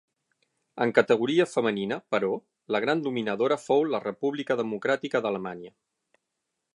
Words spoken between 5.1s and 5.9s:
d'Alemanya.